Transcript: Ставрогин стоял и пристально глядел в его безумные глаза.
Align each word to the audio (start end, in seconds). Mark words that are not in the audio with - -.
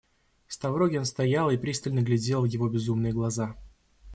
Ставрогин 0.47 1.05
стоял 1.05 1.51
и 1.51 1.57
пристально 1.57 2.01
глядел 2.01 2.41
в 2.41 2.45
его 2.45 2.67
безумные 2.67 3.13
глаза. 3.13 3.55